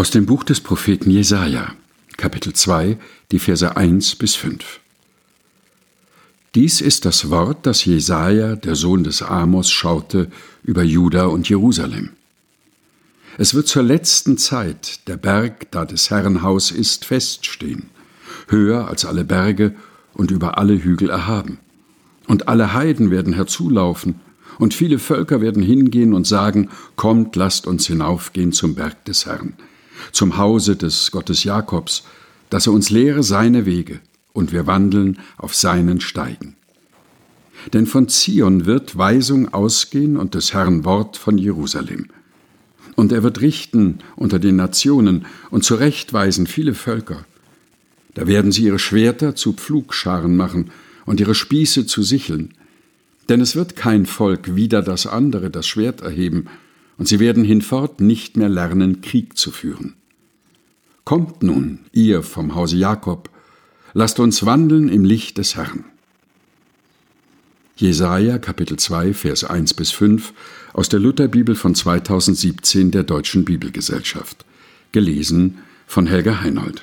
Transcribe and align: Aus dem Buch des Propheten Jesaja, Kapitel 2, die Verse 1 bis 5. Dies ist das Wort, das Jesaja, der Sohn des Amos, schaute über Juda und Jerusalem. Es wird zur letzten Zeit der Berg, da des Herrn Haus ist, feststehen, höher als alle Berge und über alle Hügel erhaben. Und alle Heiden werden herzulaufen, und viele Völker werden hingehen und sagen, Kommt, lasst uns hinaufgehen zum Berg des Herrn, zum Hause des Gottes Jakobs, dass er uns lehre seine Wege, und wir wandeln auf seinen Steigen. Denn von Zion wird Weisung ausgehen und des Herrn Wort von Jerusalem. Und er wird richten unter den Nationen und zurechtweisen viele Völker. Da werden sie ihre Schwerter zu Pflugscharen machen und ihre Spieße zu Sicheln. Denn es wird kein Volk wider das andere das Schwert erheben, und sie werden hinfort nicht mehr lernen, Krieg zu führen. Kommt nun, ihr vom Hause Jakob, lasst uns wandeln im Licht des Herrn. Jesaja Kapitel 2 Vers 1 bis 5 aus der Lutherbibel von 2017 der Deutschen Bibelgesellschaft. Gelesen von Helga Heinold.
Aus 0.00 0.10
dem 0.10 0.24
Buch 0.24 0.44
des 0.44 0.62
Propheten 0.62 1.10
Jesaja, 1.10 1.74
Kapitel 2.16 2.54
2, 2.54 2.96
die 3.32 3.38
Verse 3.38 3.76
1 3.76 4.16
bis 4.16 4.34
5. 4.34 4.80
Dies 6.54 6.80
ist 6.80 7.04
das 7.04 7.28
Wort, 7.28 7.66
das 7.66 7.84
Jesaja, 7.84 8.56
der 8.56 8.76
Sohn 8.76 9.04
des 9.04 9.20
Amos, 9.20 9.70
schaute 9.70 10.30
über 10.62 10.82
Juda 10.82 11.26
und 11.26 11.50
Jerusalem. 11.50 12.12
Es 13.36 13.52
wird 13.52 13.68
zur 13.68 13.82
letzten 13.82 14.38
Zeit 14.38 15.06
der 15.06 15.18
Berg, 15.18 15.70
da 15.70 15.84
des 15.84 16.08
Herrn 16.08 16.40
Haus 16.40 16.70
ist, 16.70 17.04
feststehen, 17.04 17.90
höher 18.48 18.88
als 18.88 19.04
alle 19.04 19.24
Berge 19.24 19.74
und 20.14 20.30
über 20.30 20.56
alle 20.56 20.82
Hügel 20.82 21.10
erhaben. 21.10 21.58
Und 22.26 22.48
alle 22.48 22.72
Heiden 22.72 23.10
werden 23.10 23.34
herzulaufen, 23.34 24.18
und 24.58 24.72
viele 24.72 24.98
Völker 24.98 25.42
werden 25.42 25.62
hingehen 25.62 26.14
und 26.14 26.26
sagen, 26.26 26.70
Kommt, 26.96 27.36
lasst 27.36 27.66
uns 27.66 27.86
hinaufgehen 27.86 28.52
zum 28.52 28.74
Berg 28.74 29.04
des 29.04 29.26
Herrn, 29.26 29.52
zum 30.12 30.36
Hause 30.36 30.76
des 30.76 31.10
Gottes 31.10 31.44
Jakobs, 31.44 32.04
dass 32.48 32.66
er 32.66 32.72
uns 32.72 32.90
lehre 32.90 33.22
seine 33.22 33.66
Wege, 33.66 34.00
und 34.32 34.52
wir 34.52 34.66
wandeln 34.66 35.18
auf 35.38 35.54
seinen 35.54 36.00
Steigen. 36.00 36.56
Denn 37.72 37.86
von 37.86 38.08
Zion 38.08 38.64
wird 38.64 38.96
Weisung 38.96 39.52
ausgehen 39.52 40.16
und 40.16 40.34
des 40.34 40.54
Herrn 40.54 40.84
Wort 40.84 41.16
von 41.16 41.36
Jerusalem. 41.36 42.06
Und 42.96 43.12
er 43.12 43.22
wird 43.22 43.40
richten 43.40 43.98
unter 44.16 44.38
den 44.38 44.56
Nationen 44.56 45.26
und 45.50 45.64
zurechtweisen 45.64 46.46
viele 46.46 46.74
Völker. 46.74 47.24
Da 48.14 48.26
werden 48.26 48.50
sie 48.52 48.64
ihre 48.64 48.78
Schwerter 48.78 49.34
zu 49.34 49.52
Pflugscharen 49.52 50.36
machen 50.36 50.70
und 51.06 51.20
ihre 51.20 51.34
Spieße 51.34 51.86
zu 51.86 52.02
Sicheln. 52.02 52.54
Denn 53.28 53.40
es 53.40 53.54
wird 53.54 53.76
kein 53.76 54.06
Volk 54.06 54.56
wider 54.56 54.82
das 54.82 55.06
andere 55.06 55.50
das 55.50 55.66
Schwert 55.66 56.00
erheben, 56.00 56.46
und 57.00 57.06
sie 57.06 57.18
werden 57.18 57.44
hinfort 57.44 58.02
nicht 58.02 58.36
mehr 58.36 58.50
lernen, 58.50 59.00
Krieg 59.00 59.38
zu 59.38 59.50
führen. 59.50 59.94
Kommt 61.04 61.42
nun, 61.42 61.78
ihr 61.92 62.22
vom 62.22 62.54
Hause 62.54 62.76
Jakob, 62.76 63.30
lasst 63.94 64.20
uns 64.20 64.44
wandeln 64.44 64.90
im 64.90 65.06
Licht 65.06 65.38
des 65.38 65.56
Herrn. 65.56 65.86
Jesaja 67.74 68.36
Kapitel 68.36 68.76
2 68.76 69.14
Vers 69.14 69.44
1 69.44 69.72
bis 69.72 69.92
5 69.92 70.34
aus 70.74 70.90
der 70.90 71.00
Lutherbibel 71.00 71.54
von 71.54 71.74
2017 71.74 72.90
der 72.90 73.04
Deutschen 73.04 73.46
Bibelgesellschaft. 73.46 74.44
Gelesen 74.92 75.56
von 75.86 76.06
Helga 76.06 76.42
Heinold. 76.42 76.82